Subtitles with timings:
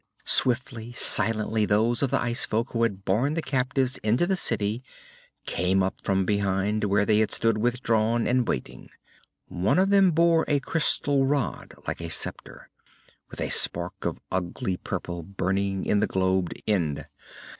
[0.25, 4.81] Swiftly, silently, those of the ice folk who had borne the captives into the city
[5.45, 8.89] came up from behind, where they had stood withdrawn and waiting.
[9.47, 12.71] And one of them bore a crystal rod like a sceptre,
[13.29, 17.05] with a spark of ugly purple burning in the globed end.